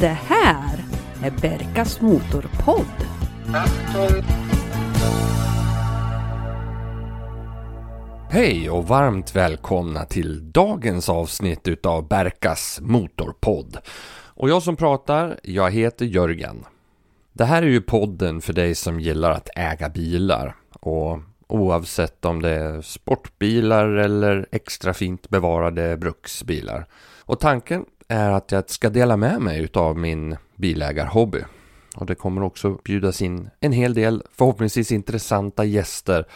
Det 0.00 0.18
här 0.26 0.84
är 1.22 1.30
Berkas 1.30 2.00
Motorpodd. 2.00 2.86
Hej 8.30 8.70
och 8.70 8.88
varmt 8.88 9.36
välkomna 9.36 10.04
till 10.04 10.52
dagens 10.52 11.08
avsnitt 11.08 11.68
utav 11.68 12.08
Berkas 12.08 12.78
Motorpodd. 12.82 13.76
Och 14.34 14.50
jag 14.50 14.62
som 14.62 14.76
pratar, 14.76 15.40
jag 15.42 15.70
heter 15.70 16.06
Jörgen. 16.06 16.64
Det 17.32 17.44
här 17.44 17.62
är 17.62 17.66
ju 17.66 17.80
podden 17.80 18.40
för 18.40 18.52
dig 18.52 18.74
som 18.74 19.00
gillar 19.00 19.30
att 19.30 19.48
äga 19.56 19.88
bilar. 19.88 20.56
Och 20.80 21.18
oavsett 21.52 22.24
om 22.24 22.42
det 22.42 22.50
är 22.50 22.80
sportbilar 22.80 23.86
eller 23.86 24.46
extra 24.52 24.94
fint 24.94 25.28
bevarade 25.28 25.96
bruksbilar. 25.96 26.86
Och 27.20 27.40
tanken 27.40 27.84
är 28.08 28.30
att 28.30 28.52
jag 28.52 28.70
ska 28.70 28.90
dela 28.90 29.16
med 29.16 29.40
mig 29.40 29.62
utav 29.62 29.98
min 29.98 30.36
bilägarhobby. 30.56 31.40
Och 31.96 32.06
det 32.06 32.14
kommer 32.14 32.42
också 32.42 32.78
bjudas 32.84 33.22
in 33.22 33.50
en 33.60 33.72
hel 33.72 33.94
del 33.94 34.22
förhoppningsvis 34.32 34.92
intressanta 34.92 35.64
gäster 35.64 36.26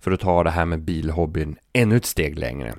för 0.00 0.10
att 0.10 0.20
ta 0.20 0.44
det 0.44 0.50
här 0.50 0.64
med 0.64 0.80
bilhobbyn 0.80 1.56
ännu 1.72 1.96
ett 1.96 2.06
steg 2.06 2.38
längre. 2.38 2.74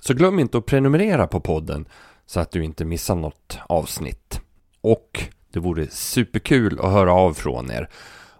Så 0.00 0.14
glöm 0.14 0.38
inte 0.38 0.58
att 0.58 0.66
prenumerera 0.66 1.26
på 1.26 1.40
podden 1.40 1.88
så 2.26 2.40
att 2.40 2.50
du 2.50 2.64
inte 2.64 2.84
missar 2.84 3.14
något 3.14 3.58
avsnitt. 3.68 4.40
Och 4.80 5.24
det 5.52 5.60
vore 5.60 5.86
superkul 5.90 6.80
att 6.80 6.92
höra 6.92 7.12
av 7.12 7.34
från 7.34 7.70
er. 7.70 7.88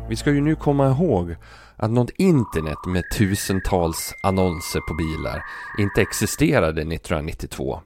Vi 0.09 0.17
ska 0.17 0.33
ju 0.33 0.41
nu 0.41 0.55
komma 0.57 0.91
ihåg 0.91 1.37
att 1.77 1.91
något 1.91 2.11
internet 2.11 2.79
med 2.87 3.05
tusentals 3.17 4.15
annonser 4.23 4.81
på 4.81 4.95
bilar 4.95 5.45
inte 5.79 6.03
existerade 6.03 6.81
1992. 6.81 7.81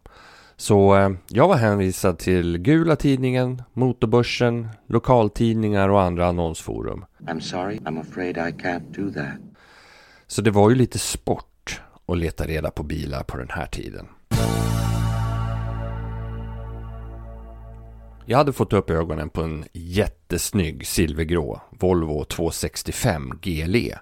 Så 0.56 0.96
eh, 0.96 1.10
jag 1.28 1.48
var 1.48 1.56
hänvisad 1.56 2.18
till 2.18 2.58
Gula 2.58 2.96
Tidningen, 2.96 3.62
Motorbörsen, 3.72 4.68
lokaltidningar 4.86 5.88
och 5.88 6.02
andra 6.02 6.26
annonsforum. 6.26 7.04
I'm 7.20 7.40
sorry, 7.40 7.78
I'm 7.78 8.00
afraid 8.00 8.36
I 8.36 8.62
can't 8.62 8.94
do 8.96 9.12
that. 9.12 9.40
Så 10.26 10.42
det 10.42 10.50
var 10.50 10.70
ju 10.70 10.76
lite 10.76 10.98
sport 10.98 11.80
att 12.06 12.18
leta 12.18 12.44
reda 12.44 12.70
på 12.70 12.82
bilar 12.82 13.22
på 13.22 13.36
den 13.36 13.50
här 13.50 13.66
tiden. 13.66 14.06
Jag 18.30 18.38
hade 18.38 18.52
fått 18.52 18.72
upp 18.72 18.90
ögonen 18.90 19.28
på 19.30 19.42
en 19.42 19.64
jättesnygg 19.72 20.86
silvergrå 20.86 21.60
Volvo 21.70 22.24
265 22.24 23.32
GLE 23.42 23.98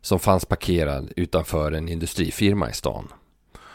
som 0.00 0.18
fanns 0.18 0.44
parkerad 0.44 1.12
utanför 1.16 1.72
en 1.72 1.88
industrifirma 1.88 2.70
i 2.70 2.72
stan. 2.72 3.12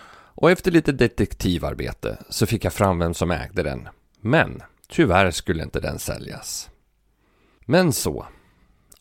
Och 0.09 0.51
efter 0.51 0.71
lite 0.71 0.91
detektivarbete 0.91 2.17
så 2.29 2.45
fick 2.45 2.65
jag 2.65 2.73
fram 2.73 2.99
vem 2.99 3.13
som 3.13 3.31
ägde 3.31 3.63
den. 3.63 3.87
Men 4.21 4.61
tyvärr 4.87 5.31
skulle 5.31 5.63
inte 5.63 5.79
den 5.79 5.99
säljas. 5.99 6.69
Men 7.65 7.93
så, 7.93 8.25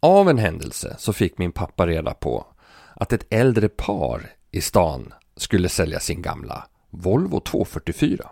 av 0.00 0.30
en 0.30 0.38
händelse 0.38 0.96
så 0.98 1.12
fick 1.12 1.38
min 1.38 1.52
pappa 1.52 1.86
reda 1.86 2.14
på 2.14 2.46
att 2.94 3.12
ett 3.12 3.26
äldre 3.30 3.68
par 3.68 4.30
i 4.50 4.60
stan 4.60 5.14
skulle 5.36 5.68
sälja 5.68 6.00
sin 6.00 6.22
gamla 6.22 6.66
Volvo 6.90 7.40
244. 7.40 8.30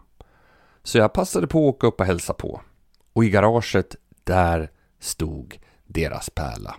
Så 0.84 0.98
jag 0.98 1.12
passade 1.12 1.46
på 1.46 1.68
att 1.68 1.74
åka 1.74 1.86
upp 1.86 2.00
och 2.00 2.06
hälsa 2.06 2.34
på. 2.34 2.60
Och 3.12 3.24
i 3.24 3.30
garaget, 3.30 3.96
där 4.24 4.70
stod 5.00 5.58
deras 5.86 6.30
pärla. 6.30 6.76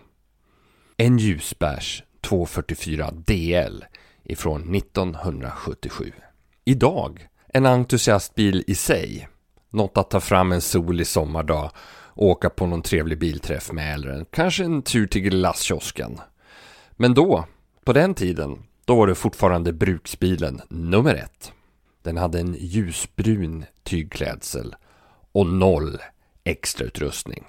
En 0.98 1.18
ljusbärs 1.18 2.04
244 2.22 3.12
DL 3.12 3.84
ifrån 4.24 4.76
1977. 4.76 6.12
Idag 6.66 7.28
en 7.48 7.66
entusiastbil 7.66 8.64
i 8.68 8.76
sig. 8.76 9.28
Något 9.70 9.98
att 9.98 10.10
ta 10.10 10.20
fram 10.20 10.52
en 10.52 10.62
solig 10.62 11.08
sommardag 11.08 11.72
och 12.16 12.28
åka 12.28 12.50
på 12.50 12.66
någon 12.66 12.82
trevlig 12.82 13.20
bilträff 13.20 13.72
med 13.72 13.94
eller 13.94 14.26
kanske 14.32 14.64
en 14.64 14.82
tur 14.82 15.08
till 15.08 15.22
glasskiosken. 15.22 16.20
Men 16.92 17.14
då, 17.14 17.46
på 17.86 17.94
den 17.94 18.14
tiden, 18.14 18.64
då 18.86 18.96
var 18.96 19.08
det 19.08 19.16
fortfarande 19.16 19.74
bruksbilen 19.74 20.62
nummer 20.70 21.16
ett. 21.16 21.54
Den 22.06 22.18
hade 22.18 22.40
en 22.40 22.56
ljusbrun 22.60 23.66
tygklädsel 23.84 24.76
och 25.32 25.48
noll 25.48 25.98
extrautrustning. 26.44 27.44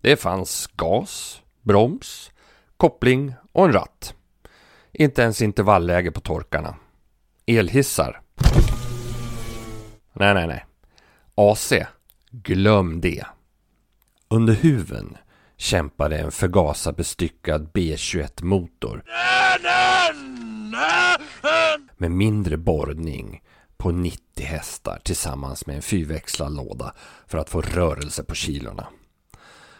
Det 0.00 0.16
fanns 0.16 0.66
gas, 0.66 1.42
broms, 1.62 2.30
koppling 2.76 3.34
och 3.52 3.64
en 3.64 3.72
ratt. 3.72 4.14
Inte 4.92 5.22
ens 5.22 5.42
intervallläge 5.42 6.10
på 6.10 6.20
torkarna. 6.20 6.76
Elhissar? 7.46 8.20
Nej, 10.12 10.34
nej, 10.34 10.46
nej. 10.46 10.64
AC? 11.34 11.72
Glöm 12.30 13.00
det. 13.00 13.26
Under 14.28 14.54
huven 14.54 15.16
kämpade 15.56 16.18
en 16.18 16.32
förgasarbestyckad 16.32 17.70
B21-motor. 17.72 19.02
Med 21.96 22.10
mindre 22.10 22.56
borrning 22.56 23.42
på 23.78 23.90
90 23.90 24.44
hästar 24.44 25.00
tillsammans 25.04 25.66
med 25.66 25.76
en 25.76 25.82
fyrväxlad 25.82 26.56
låda 26.56 26.94
för 27.26 27.38
att 27.38 27.50
få 27.50 27.60
rörelse 27.60 28.24
på 28.24 28.34
kilorna. 28.34 28.86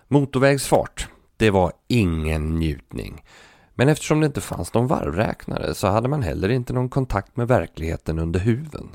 Motorvägsfart, 0.08 1.08
det 1.36 1.50
var 1.50 1.72
ingen 1.88 2.58
njutning. 2.58 3.24
Men 3.74 3.88
eftersom 3.88 4.20
det 4.20 4.26
inte 4.26 4.40
fanns 4.40 4.74
någon 4.74 4.86
varvräknare 4.86 5.74
så 5.74 5.86
hade 5.86 6.08
man 6.08 6.22
heller 6.22 6.48
inte 6.48 6.72
någon 6.72 6.88
kontakt 6.88 7.36
med 7.36 7.48
verkligheten 7.48 8.18
under 8.18 8.40
huven. 8.40 8.88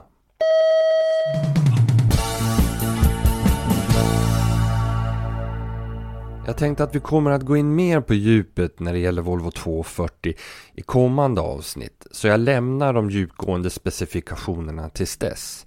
Jag 6.53 6.57
tänkte 6.57 6.83
att 6.83 6.95
vi 6.95 7.00
kommer 7.00 7.31
att 7.31 7.41
gå 7.41 7.57
in 7.57 7.75
mer 7.75 8.01
på 8.01 8.13
djupet 8.13 8.79
när 8.79 8.94
det 8.94 9.00
gäller 9.00 9.21
Volvo 9.21 9.51
240 9.51 10.33
i 10.73 10.81
kommande 10.81 11.41
avsnitt. 11.41 12.07
Så 12.11 12.27
jag 12.27 12.39
lämnar 12.39 12.94
de 12.94 13.09
djupgående 13.09 13.69
specifikationerna 13.69 14.89
tills 14.89 15.17
dess. 15.17 15.65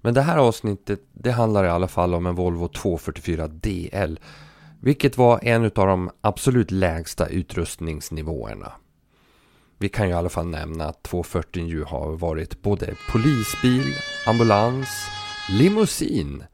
Men 0.00 0.14
det 0.14 0.22
här 0.22 0.38
avsnittet 0.38 1.00
det 1.12 1.30
handlar 1.30 1.64
i 1.64 1.68
alla 1.68 1.88
fall 1.88 2.14
om 2.14 2.26
en 2.26 2.34
Volvo 2.34 2.68
244 2.68 3.48
DL. 3.48 4.18
Vilket 4.80 5.18
var 5.18 5.40
en 5.42 5.64
av 5.64 5.70
de 5.86 6.10
absolut 6.20 6.70
lägsta 6.70 7.26
utrustningsnivåerna. 7.26 8.72
Vi 9.78 9.88
kan 9.88 10.06
ju 10.06 10.12
i 10.12 10.16
alla 10.16 10.28
fall 10.28 10.46
nämna 10.46 10.84
att 10.84 11.02
240 11.02 11.66
ju 11.66 11.84
har 11.84 12.16
varit 12.16 12.62
både 12.62 12.94
polisbil, 13.12 13.94
ambulans, 14.26 14.88
limousin 15.58 16.44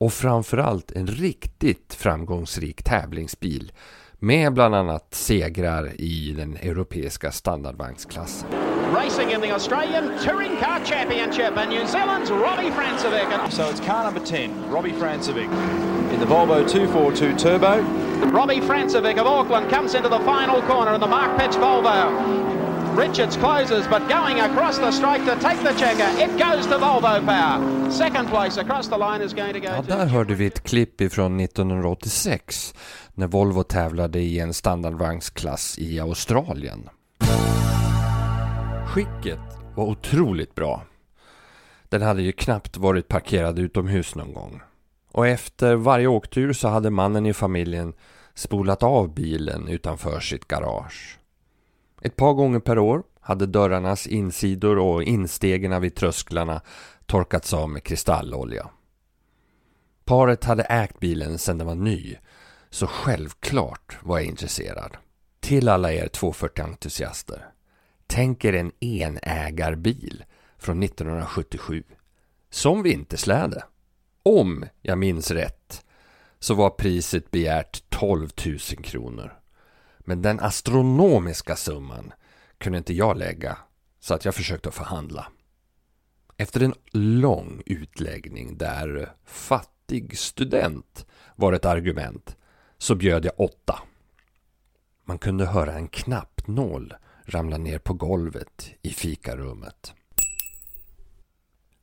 och 0.00 0.12
framförallt 0.12 0.92
en 0.92 1.06
riktigt 1.06 1.94
framgångsrik 1.94 2.82
tävlingsbil 2.82 3.72
med 4.18 4.52
bland 4.52 4.74
annat 4.74 5.14
segrar 5.14 6.00
i 6.00 6.34
den 6.36 6.56
europeiska 6.56 7.32
standardvagnsklassen. 7.32 8.48
Racing 8.94 9.32
in 9.32 9.40
the 9.40 9.52
Australian 9.52 10.04
Touring 10.24 10.56
Car 10.56 10.80
Championship 10.84 11.56
and 11.56 11.70
New 11.70 11.86
Zealand's 11.86 12.30
Robbie 12.30 12.70
Francevic. 12.70 13.50
So 13.50 13.62
it's 13.62 13.86
car 13.86 14.04
number 14.04 14.20
10, 14.20 14.50
Robbie 14.70 14.92
Francevic, 14.92 15.48
in 16.12 16.20
the 16.20 16.26
Volvo 16.26 16.68
242 16.68 17.36
Turbo. 17.38 17.82
Robbie 18.30 18.60
Francevic 18.60 19.18
of 19.18 19.26
Auckland 19.26 19.70
comes 19.70 19.94
into 19.94 20.08
the 20.08 20.20
final 20.20 20.62
corner 20.62 20.94
in 20.94 21.00
the 21.00 21.06
Mark 21.06 21.38
Pitch 21.38 21.56
Volvo. 21.56 22.59
Richards 22.96 23.36
closes, 23.36 23.88
but 23.88 24.08
going 24.08 24.40
across 24.40 24.78
the 24.78 24.92
strike 24.92 25.24
to 25.24 25.36
take 25.40 25.62
the 25.62 25.74
checker. 25.78 26.08
It 26.24 26.30
goes 26.38 26.66
to 26.66 26.78
Volvo 26.78 27.26
Power. 27.26 27.90
Second 27.90 28.28
place 28.28 28.60
across 28.60 28.88
the 28.88 28.98
line 28.98 29.22
is 29.22 29.32
going 29.34 29.52
to 29.52 29.60
go 29.60 29.66
Ja, 29.66 29.82
där 29.96 30.06
hörde 30.06 30.34
vi 30.34 30.46
ett 30.46 30.62
klipp 30.62 31.00
ifrån 31.00 31.40
1986 31.40 32.74
när 33.14 33.26
Volvo 33.26 33.62
tävlade 33.62 34.20
i 34.20 34.40
en 34.40 34.54
standardvagnsklass 34.54 35.78
i 35.78 36.00
Australien. 36.00 36.88
Skicket 38.86 39.40
var 39.74 39.84
otroligt 39.84 40.54
bra. 40.54 40.82
Den 41.88 42.02
hade 42.02 42.22
ju 42.22 42.32
knappt 42.32 42.76
varit 42.76 43.08
parkerad 43.08 43.58
utomhus 43.58 44.14
någon 44.14 44.32
gång. 44.32 44.60
Och 45.12 45.26
efter 45.26 45.74
varje 45.74 46.06
åktur 46.06 46.52
så 46.52 46.68
hade 46.68 46.90
mannen 46.90 47.26
i 47.26 47.32
familjen 47.32 47.92
spolat 48.34 48.82
av 48.82 49.14
bilen 49.14 49.68
utanför 49.68 50.20
sitt 50.20 50.48
garage. 50.48 51.19
Ett 52.00 52.16
par 52.16 52.32
gånger 52.32 52.60
per 52.60 52.78
år 52.78 53.02
hade 53.20 53.46
dörrarnas 53.46 54.06
insidor 54.06 54.78
och 54.78 55.02
instegen 55.02 55.80
vid 55.80 55.94
trösklarna 55.94 56.60
torkats 57.06 57.54
av 57.54 57.70
med 57.70 57.84
kristallolja. 57.84 58.70
Paret 60.04 60.44
hade 60.44 60.62
ägt 60.62 61.00
bilen 61.00 61.38
sedan 61.38 61.58
den 61.58 61.66
var 61.66 61.74
ny, 61.74 62.16
så 62.70 62.86
självklart 62.86 63.98
var 64.02 64.18
jag 64.18 64.26
intresserad. 64.26 64.96
Till 65.40 65.68
alla 65.68 65.92
er 65.92 66.06
240-entusiaster. 66.06 67.44
Tänk 68.06 68.44
er 68.44 68.52
en 68.52 68.72
enägarbil 68.84 70.24
från 70.58 70.82
1977. 70.82 71.82
Som 72.50 72.82
vintersläde. 72.82 73.64
Om 74.22 74.64
jag 74.82 74.98
minns 74.98 75.30
rätt 75.30 75.84
så 76.38 76.54
var 76.54 76.70
priset 76.70 77.30
begärt 77.30 77.82
12 77.88 78.28
000 78.46 78.58
kronor. 78.58 79.39
Men 80.04 80.22
den 80.22 80.40
astronomiska 80.40 81.56
summan 81.56 82.12
kunde 82.58 82.78
inte 82.78 82.94
jag 82.94 83.16
lägga 83.16 83.58
så 84.00 84.14
att 84.14 84.24
jag 84.24 84.34
försökte 84.34 84.70
förhandla. 84.70 85.26
Efter 86.36 86.60
en 86.60 86.74
lång 86.92 87.62
utläggning 87.66 88.58
där 88.58 89.12
fattig 89.24 90.18
student 90.18 91.06
var 91.36 91.52
ett 91.52 91.64
argument 91.64 92.36
så 92.78 92.94
bjöd 92.94 93.24
jag 93.24 93.40
åtta. 93.40 93.78
Man 95.04 95.18
kunde 95.18 95.46
höra 95.46 95.72
en 95.72 95.88
knappnål 95.88 96.94
ramla 97.24 97.58
ner 97.58 97.78
på 97.78 97.94
golvet 97.94 98.70
i 98.82 98.90
fikarummet. 98.90 99.94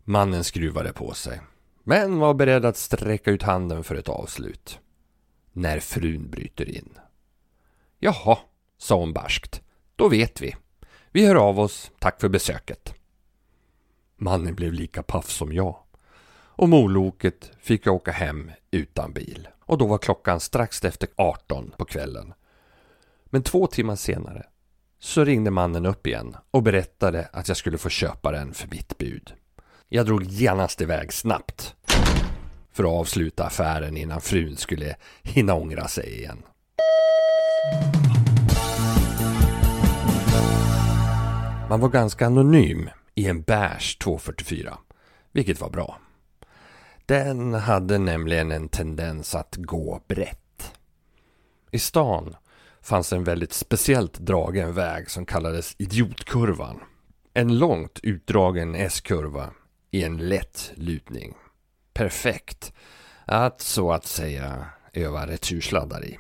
Mannen 0.04 0.44
skruvade 0.44 0.94
på 0.94 1.14
sig, 1.14 1.42
men 1.84 2.20
var 2.20 2.34
beredd 2.34 2.66
att 2.66 2.78
sträcka 2.78 3.32
ut 3.32 3.44
handen 3.44 3.84
för 3.84 3.96
ett 3.96 4.10
avslut. 4.10 4.80
När 5.52 5.80
frun 5.80 6.30
bryter 6.30 6.70
in. 6.70 6.90
Jaha, 8.00 8.38
sa 8.78 8.96
hon 8.96 9.14
barskt. 9.14 9.62
Då 9.96 10.10
vet 10.10 10.42
vi. 10.42 10.56
Vi 11.12 11.26
hör 11.26 11.36
av 11.36 11.60
oss. 11.60 11.92
Tack 12.00 12.22
för 12.22 12.30
besöket. 12.30 12.94
Mannen 14.16 14.56
blev 14.56 14.74
lika 14.74 15.04
paff 15.04 15.30
som 15.30 15.54
jag. 15.54 15.78
Och 16.30 16.70
moloket 16.70 17.52
fick 17.60 17.86
jag 17.86 17.96
åka 17.96 18.12
hem 18.12 18.52
utan 18.72 19.14
bil. 19.14 19.48
Och 19.60 19.78
då 19.78 19.88
var 19.88 19.98
klockan 19.98 20.40
strax 20.40 20.84
efter 20.84 21.10
18 21.16 21.74
på 21.78 21.86
kvällen. 21.86 22.34
Men 23.26 23.44
två 23.44 23.68
timmar 23.68 23.96
senare 23.96 24.46
så 25.00 25.24
ringde 25.24 25.52
mannen 25.52 25.86
upp 25.86 26.08
igen 26.08 26.38
och 26.52 26.64
berättade 26.64 27.30
att 27.34 27.48
jag 27.48 27.58
skulle 27.58 27.78
få 27.78 27.90
köpa 27.90 28.32
den 28.32 28.54
för 28.54 28.68
mitt 28.68 28.98
bud. 28.98 29.34
Jag 29.90 30.06
drog 30.06 30.24
genast 30.24 30.82
iväg 30.82 31.14
snabbt 31.14 31.76
för 32.72 32.84
att 32.84 33.00
avsluta 33.00 33.46
affären 33.46 33.98
innan 33.98 34.22
frun 34.22 34.58
skulle 34.58 34.96
hinna 35.24 35.54
ångra 35.54 35.88
sig 35.88 36.18
igen. 36.18 36.44
Man 41.70 41.80
var 41.80 41.90
ganska 41.90 42.26
anonym 42.26 42.90
i 43.16 43.28
en 43.28 43.42
beige 43.42 43.98
244, 44.00 44.78
vilket 45.32 45.62
var 45.62 45.70
bra. 45.70 46.00
Den 47.06 47.54
hade 47.54 47.98
nämligen 47.98 48.52
en 48.52 48.70
tendens 48.70 49.36
att 49.36 49.56
gå 49.56 50.02
brett. 50.08 50.74
I 51.72 51.80
stan 51.80 52.36
fanns 52.82 53.14
en 53.14 53.24
väldigt 53.24 53.54
speciellt 53.54 54.20
dragen 54.20 54.74
väg 54.74 55.10
som 55.10 55.26
kallades 55.26 55.76
Idiotkurvan. 55.78 56.80
En 57.34 57.58
långt 57.58 58.00
utdragen 58.04 58.76
S-kurva 58.76 59.50
i 59.92 60.04
en 60.04 60.18
lätt 60.18 60.72
lutning. 60.76 61.34
Perfekt 61.94 62.74
att 63.26 63.62
så 63.62 63.92
att 63.92 64.06
säga 64.06 64.66
öva 64.94 65.28
retursladdar 65.28 66.06
i. 66.06 66.18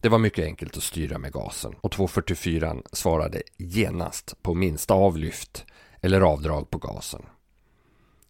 Det 0.00 0.08
var 0.08 0.18
mycket 0.18 0.44
enkelt 0.44 0.76
att 0.76 0.82
styra 0.82 1.18
med 1.18 1.32
gasen 1.32 1.74
och 1.80 1.92
244 1.92 2.76
svarade 2.92 3.42
genast 3.56 4.42
på 4.42 4.54
minsta 4.54 4.94
avlyft 4.94 5.64
eller 6.00 6.20
avdrag 6.20 6.70
på 6.70 6.78
gasen. 6.78 7.22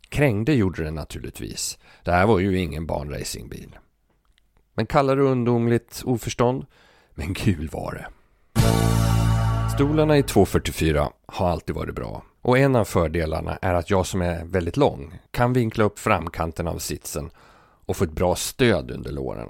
Krängde 0.09 0.55
gjorde 0.55 0.85
den 0.85 0.95
naturligtvis. 0.95 1.79
Det 2.05 2.13
här 2.13 2.27
var 2.27 2.39
ju 2.39 2.59
ingen 2.59 2.87
barnracingbil. 2.87 3.79
Men 4.75 4.87
kallar 4.87 5.17
det 5.17 5.23
ungdomligt 5.23 6.03
oförstånd? 6.05 6.67
Men 7.15 7.35
kul 7.35 7.69
var 7.73 7.95
det. 7.95 8.07
Stolarna 9.75 10.19
i 10.19 10.23
244 10.23 11.11
har 11.27 11.49
alltid 11.49 11.75
varit 11.75 11.95
bra. 11.95 12.23
Och 12.43 12.59
en 12.59 12.77
av 12.77 12.85
fördelarna 12.85 13.59
är 13.63 13.75
att 13.75 13.91
jag 13.91 14.07
som 14.07 14.23
är 14.23 14.45
väldigt 14.45 14.77
lång 14.77 15.19
kan 15.31 15.53
vinkla 15.53 15.85
upp 15.85 15.99
framkanten 15.99 16.69
av 16.69 16.79
sitsen 16.79 17.31
och 17.87 17.97
få 17.97 18.05
ett 18.05 18.13
bra 18.13 18.37
stöd 18.37 18.91
under 18.91 19.13
låren. 19.13 19.49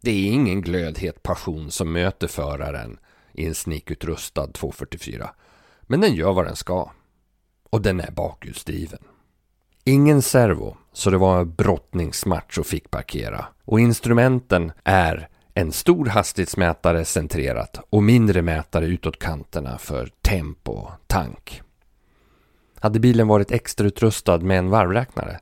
Det 0.00 0.10
är 0.10 0.32
ingen 0.32 0.60
glödhet 0.60 1.22
passion 1.22 1.70
som 1.70 1.92
möter 1.92 2.28
föraren 2.28 2.98
i 3.32 3.46
en 3.46 3.54
snikutrustad 3.54 4.46
244. 4.46 5.30
Men 5.82 6.00
den 6.00 6.14
gör 6.14 6.32
vad 6.32 6.44
den 6.44 6.56
ska. 6.56 6.90
Och 7.70 7.82
den 7.82 8.00
är 8.00 8.10
bakhjulsdriven. 8.10 9.02
Ingen 9.84 10.22
servo, 10.22 10.76
så 10.92 11.10
det 11.10 11.18
var 11.18 11.44
brottningsmatch 11.44 12.58
och 12.58 12.66
fick 12.66 12.90
parkera. 12.90 13.46
Och 13.64 13.80
instrumenten 13.80 14.72
är 14.84 15.28
en 15.54 15.72
stor 15.72 16.06
hastighetsmätare 16.06 17.04
centrerat 17.04 17.80
och 17.90 18.02
mindre 18.02 18.42
mätare 18.42 18.86
utåt 18.86 19.18
kanterna 19.18 19.78
för 19.78 20.10
tempo 20.22 20.72
och 20.72 20.90
tank. 21.06 21.62
Hade 22.80 23.00
bilen 23.00 23.28
varit 23.28 23.50
extrautrustad 23.50 24.38
med 24.38 24.58
en 24.58 24.70
varvräknare 24.70 25.40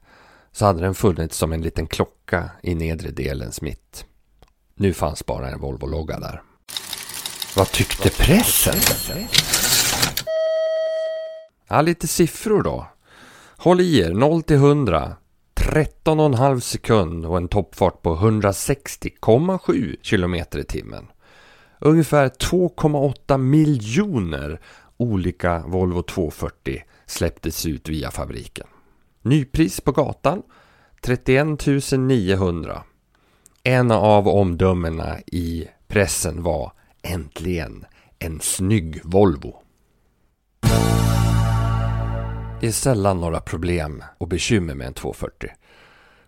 så 0.53 0.65
hade 0.65 0.81
den 0.81 0.95
funnits 0.95 1.37
som 1.37 1.53
en 1.53 1.63
liten 1.63 1.87
klocka 1.87 2.51
i 2.63 2.75
nedre 2.75 3.11
delens 3.11 3.61
mitt. 3.61 4.07
Nu 4.79 4.93
fanns 4.93 5.27
bara 5.27 5.51
en 5.51 5.61
Volvo-logga 5.61 6.19
där. 6.21 6.43
Vad 7.57 7.73
tyckte 7.73 8.11
pressen? 8.11 8.75
Ja, 11.69 11.83
lite 11.83 12.07
siffror 12.07 12.63
då. 12.63 12.87
Håll 13.57 13.81
i 13.81 13.99
er, 13.99 14.11
0 14.11 14.43
till 14.43 14.57
100. 14.57 15.17
13,5 15.55 16.61
sekund 16.61 17.27
och 17.27 17.37
en 17.37 17.49
toppfart 17.49 18.03
på 18.03 18.17
160,7 18.17 19.97
km 20.03 20.35
i 20.35 20.65
timmen. 20.65 21.07
Ungefär 21.81 22.29
2,8 22.29 23.39
miljoner 23.39 24.61
olika 24.97 25.59
Volvo 25.67 26.03
240 26.03 26.83
släpptes 27.07 27.67
ut 27.67 27.89
via 27.89 28.11
fabriken. 28.11 28.67
Nypris 29.23 29.81
på 29.81 29.93
gatan 29.93 30.43
31 31.01 31.47
900. 31.99 32.83
En 33.69 33.91
av 33.91 34.29
omdömena 34.29 35.19
i 35.27 35.69
pressen 35.89 36.43
var 36.43 36.73
äntligen 37.03 37.87
en 38.19 38.41
snygg 38.41 39.01
Volvo. 39.05 39.63
Det 42.61 42.67
är 42.67 42.73
sällan 42.73 43.21
några 43.21 43.41
problem 43.41 44.05
och 44.19 44.29
bekymmer 44.29 44.75
med 44.75 44.87
en 44.87 44.95
240. 44.95 45.51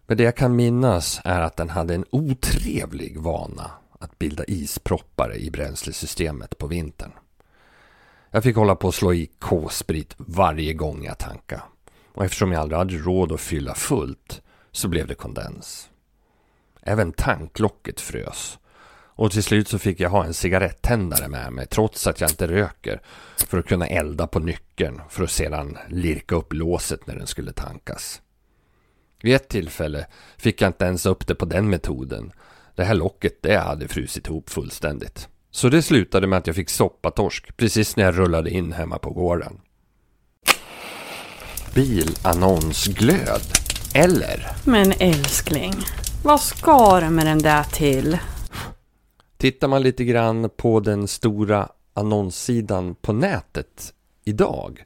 Men 0.06 0.16
det 0.16 0.22
jag 0.22 0.36
kan 0.36 0.56
minnas 0.56 1.20
är 1.24 1.40
att 1.40 1.56
den 1.56 1.70
hade 1.70 1.94
en 1.94 2.04
otrevlig 2.10 3.18
vana 3.18 3.70
att 3.98 4.18
bilda 4.18 4.44
isproppar 4.44 5.36
i 5.36 5.50
bränslesystemet 5.50 6.58
på 6.58 6.66
vintern. 6.66 7.12
Jag 8.30 8.42
fick 8.42 8.56
hålla 8.56 8.76
på 8.76 8.88
att 8.88 8.94
slå 8.94 9.14
i 9.14 9.30
K-sprit 9.38 10.14
varje 10.16 10.74
gång 10.74 11.04
jag 11.04 11.18
tankade. 11.18 11.62
Och 12.14 12.24
eftersom 12.24 12.52
jag 12.52 12.60
aldrig 12.60 12.78
hade 12.78 12.96
råd 12.96 13.32
att 13.32 13.40
fylla 13.40 13.74
fullt 13.74 14.42
så 14.72 14.88
blev 14.88 15.06
det 15.06 15.14
kondens. 15.14 15.90
Även 16.88 17.12
tanklocket 17.12 18.00
frös. 18.00 18.58
Och 18.90 19.32
till 19.32 19.42
slut 19.42 19.68
så 19.68 19.78
fick 19.78 20.00
jag 20.00 20.10
ha 20.10 20.24
en 20.24 20.34
cigarettändare 20.34 21.28
med 21.28 21.52
mig 21.52 21.66
trots 21.66 22.06
att 22.06 22.20
jag 22.20 22.30
inte 22.30 22.46
röker. 22.46 23.00
För 23.36 23.58
att 23.58 23.66
kunna 23.66 23.86
elda 23.86 24.26
på 24.26 24.38
nyckeln 24.38 25.00
för 25.08 25.24
att 25.24 25.30
sedan 25.30 25.78
lirka 25.88 26.34
upp 26.34 26.52
låset 26.52 27.06
när 27.06 27.14
den 27.16 27.26
skulle 27.26 27.52
tankas. 27.52 28.22
Vid 29.22 29.34
ett 29.34 29.48
tillfälle 29.48 30.06
fick 30.36 30.62
jag 30.62 30.68
inte 30.68 30.84
ens 30.84 31.06
upp 31.06 31.26
det 31.26 31.34
på 31.34 31.44
den 31.44 31.70
metoden. 31.70 32.32
Det 32.74 32.84
här 32.84 32.94
locket, 32.94 33.38
det 33.42 33.56
hade 33.56 33.88
frusit 33.88 34.26
ihop 34.26 34.50
fullständigt. 34.50 35.28
Så 35.50 35.68
det 35.68 35.82
slutade 35.82 36.26
med 36.26 36.38
att 36.38 36.46
jag 36.46 36.56
fick 36.56 36.70
soppatorsk 36.70 37.56
precis 37.56 37.96
när 37.96 38.04
jag 38.04 38.18
rullade 38.18 38.50
in 38.50 38.72
hemma 38.72 38.98
på 38.98 39.10
gården. 39.10 39.60
Bilannonsglöd. 41.74 43.42
Eller? 43.94 44.46
Men 44.64 44.92
älskling, 45.00 45.74
vad 46.22 46.40
ska 46.40 47.00
du 47.00 47.10
med 47.10 47.26
den 47.26 47.38
där 47.38 47.62
till? 47.62 48.18
Tittar 49.36 49.68
man 49.68 49.82
lite 49.82 50.04
grann 50.04 50.50
på 50.56 50.80
den 50.80 51.08
stora 51.08 51.68
annonssidan 51.94 52.94
på 52.94 53.12
nätet 53.12 53.94
idag 54.24 54.84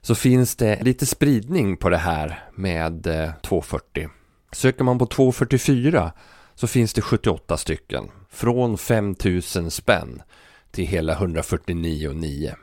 så 0.00 0.14
finns 0.14 0.56
det 0.56 0.82
lite 0.82 1.06
spridning 1.06 1.76
på 1.76 1.88
det 1.88 1.96
här 1.96 2.44
med 2.54 3.06
eh, 3.06 3.30
240. 3.42 4.08
Söker 4.52 4.84
man 4.84 4.98
på 4.98 5.06
244 5.06 6.12
så 6.54 6.66
finns 6.66 6.94
det 6.94 7.02
78 7.02 7.56
stycken. 7.56 8.10
Från 8.30 8.78
5000 8.78 9.70
spänn 9.70 10.22
till 10.70 10.86
hela 10.86 11.14
149,9. 11.14 12.54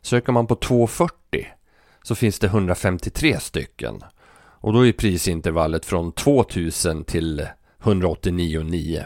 Söker 0.00 0.32
man 0.32 0.46
på 0.46 0.54
240 0.54 1.46
så 2.02 2.14
finns 2.14 2.38
det 2.38 2.46
153 2.46 3.40
stycken. 3.40 4.02
Och 4.66 4.72
då 4.72 4.86
är 4.86 4.92
prisintervallet 4.92 5.84
från 5.84 6.12
2000 6.12 7.04
till 7.04 7.48
189,9. 7.82 9.04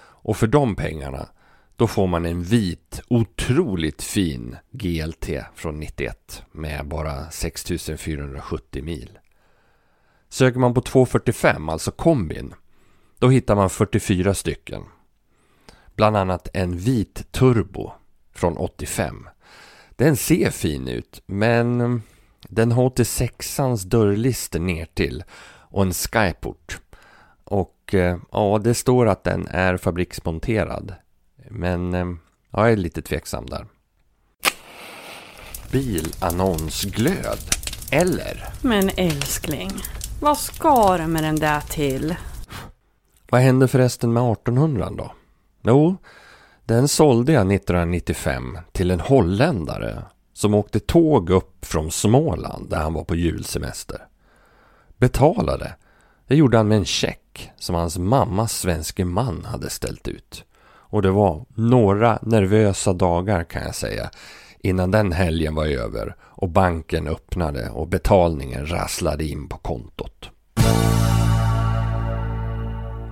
Och 0.00 0.36
för 0.36 0.46
de 0.46 0.76
pengarna 0.76 1.28
då 1.76 1.86
får 1.86 2.06
man 2.06 2.26
en 2.26 2.42
vit, 2.42 3.02
otroligt 3.08 4.02
fin 4.02 4.56
GLT 4.70 5.28
från 5.54 5.80
91 5.80 6.42
med 6.52 6.88
bara 6.88 7.30
6470 7.30 8.82
mil. 8.82 9.18
Söker 10.28 10.58
man 10.58 10.74
på 10.74 10.80
245, 10.80 11.68
alltså 11.68 11.90
kombin, 11.90 12.54
då 13.18 13.28
hittar 13.28 13.54
man 13.54 13.70
44 13.70 14.34
stycken. 14.34 14.82
Bland 15.96 16.16
annat 16.16 16.48
en 16.54 16.76
vit 16.76 17.32
turbo 17.32 17.92
från 18.34 18.56
85. 18.56 19.28
Den 19.90 20.16
ser 20.16 20.50
fin 20.50 20.88
ut, 20.88 21.22
men 21.26 22.02
den 22.54 22.72
har 22.72 22.90
86ans 22.90 23.86
dörrlister 23.86 24.60
ner 24.60 24.86
till 24.94 25.24
och 25.70 25.82
en 25.82 25.92
skyport. 25.92 26.80
Och 27.44 27.94
eh, 27.94 28.18
ja, 28.32 28.60
det 28.64 28.74
står 28.74 29.08
att 29.08 29.24
den 29.24 29.46
är 29.46 29.76
fabriksmonterad. 29.76 30.94
Men 31.50 31.94
eh, 31.94 32.06
jag 32.50 32.72
är 32.72 32.76
lite 32.76 33.02
tveksam 33.02 33.46
där. 33.46 33.66
Bilannonsglöd. 35.70 37.38
Eller? 37.92 38.44
Men 38.62 38.90
älskling, 38.96 39.70
vad 40.20 40.38
ska 40.38 40.98
du 40.98 41.06
med 41.06 41.24
den 41.24 41.36
där 41.36 41.60
till? 41.60 42.14
Vad 43.30 43.40
hände 43.40 43.68
förresten 43.68 44.12
med 44.12 44.32
1800 44.32 44.90
då? 44.90 45.12
Jo, 45.62 45.96
den 46.64 46.88
sålde 46.88 47.32
jag 47.32 47.52
1995 47.52 48.58
till 48.72 48.90
en 48.90 49.00
holländare 49.00 50.02
som 50.32 50.54
åkte 50.54 50.80
tåg 50.80 51.30
upp 51.30 51.66
från 51.66 51.90
Småland 51.90 52.70
där 52.70 52.78
han 52.78 52.94
var 52.94 53.04
på 53.04 53.14
julsemester. 53.14 54.06
Betalade, 54.98 55.74
det 56.26 56.36
gjorde 56.36 56.56
han 56.56 56.68
med 56.68 56.78
en 56.78 56.84
check 56.84 57.50
som 57.56 57.74
hans 57.74 57.98
mammas 57.98 58.58
svenske 58.58 59.04
man 59.04 59.44
hade 59.44 59.70
ställt 59.70 60.08
ut. 60.08 60.44
Och 60.64 61.02
det 61.02 61.10
var 61.10 61.44
några 61.54 62.18
nervösa 62.22 62.92
dagar 62.92 63.44
kan 63.44 63.62
jag 63.62 63.74
säga 63.74 64.10
innan 64.62 64.90
den 64.90 65.12
helgen 65.12 65.54
var 65.54 65.66
över 65.66 66.14
och 66.20 66.48
banken 66.48 67.08
öppnade 67.08 67.70
och 67.70 67.88
betalningen 67.88 68.66
rasslade 68.66 69.24
in 69.24 69.48
på 69.48 69.58
kontot. 69.58 70.30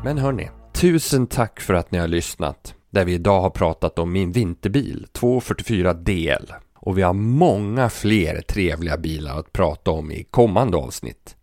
Men 0.04 0.18
hörni, 0.18 0.50
tusen 0.72 1.26
tack 1.26 1.60
för 1.60 1.74
att 1.74 1.90
ni 1.90 1.98
har 1.98 2.08
lyssnat. 2.08 2.74
Där 2.90 3.04
vi 3.04 3.14
idag 3.14 3.40
har 3.40 3.50
pratat 3.50 3.98
om 3.98 4.12
min 4.12 4.32
vinterbil 4.32 5.06
244 5.12 5.94
DL. 5.94 6.52
Och 6.82 6.98
vi 6.98 7.02
har 7.02 7.12
många 7.12 7.90
fler 7.90 8.40
trevliga 8.40 8.96
bilar 8.96 9.38
att 9.38 9.52
prata 9.52 9.90
om 9.90 10.10
i 10.10 10.24
kommande 10.30 10.76
avsnitt. 10.76 11.36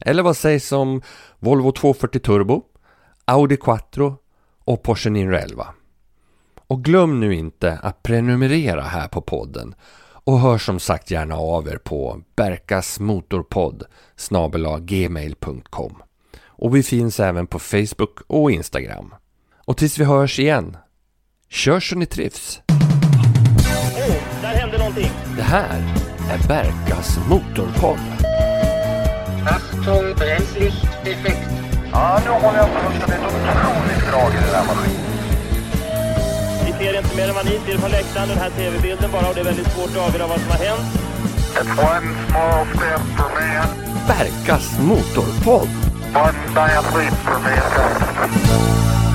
Eller 0.00 0.22
vad 0.22 0.36
sägs 0.36 0.72
om 0.72 1.02
Volvo 1.38 1.72
240 1.72 2.20
Turbo, 2.20 2.62
Audi 3.24 3.56
Quattro 3.56 4.16
och 4.64 4.82
Porsche 4.82 5.10
911? 5.10 5.66
Och 6.66 6.84
glöm 6.84 7.20
nu 7.20 7.34
inte 7.34 7.78
att 7.82 8.02
prenumerera 8.02 8.82
här 8.82 9.08
på 9.08 9.20
podden 9.20 9.74
och 10.24 10.40
hör 10.40 10.58
som 10.58 10.80
sagt 10.80 11.10
gärna 11.10 11.36
av 11.36 11.68
er 11.68 11.76
på 11.76 12.22
berkasmotorpodd 12.36 13.84
gmail.com 14.80 16.02
och 16.62 16.76
vi 16.76 16.82
finns 16.82 17.20
även 17.20 17.46
på 17.46 17.58
Facebook 17.58 18.20
och 18.26 18.50
Instagram. 18.50 19.14
Och 19.56 19.76
tills 19.76 19.98
vi 19.98 20.04
hörs 20.04 20.38
igen, 20.38 20.76
kör 21.48 21.80
så 21.80 21.96
ni 21.96 22.06
trivs! 22.06 22.62
Någonting. 24.94 25.36
Det 25.36 25.42
här 25.42 25.82
är 26.30 26.48
Berkas 26.48 27.18
Motorpodd. 27.28 27.98
Achtung, 29.46 30.14
Bremslichteffekt. 30.14 31.48
Ja, 31.92 32.20
nu 32.24 32.30
håller 32.30 32.58
jag 32.58 32.68
på 32.68 32.88
att 32.88 33.06
det 33.06 33.12
är 33.12 33.18
ett 33.18 33.24
otroligt 33.24 34.10
drag 34.10 34.32
i 34.32 34.36
den 34.36 34.54
här 34.54 34.66
maskinen. 34.66 35.00
Vi 36.66 36.72
ser 36.84 36.98
inte 36.98 37.16
mer 37.16 37.28
än 37.28 37.34
vad 37.34 37.44
ni 37.44 37.60
ser 37.66 37.78
från 37.78 37.90
läktaren, 37.90 38.28
den 38.28 38.38
här 38.38 38.50
tv-bilden 38.50 39.10
bara 39.12 39.28
och 39.28 39.34
det 39.34 39.40
är 39.40 39.44
väldigt 39.44 39.72
svårt 39.72 39.90
att 39.90 40.08
avgöra 40.08 40.26
vad 40.26 40.40
som 40.40 40.50
har 40.50 40.58
hänt. 40.58 40.86
It's 41.54 41.96
one 41.96 42.14
small 42.28 42.66
step 42.66 43.00
for 43.16 43.30
man, 43.34 43.68
Berkas 44.08 44.78
Motorpodd! 44.78 45.68
one 46.14 46.34
giant 46.54 46.94
leap 46.94 47.14
for 47.24 47.38
mankind. 47.38 49.11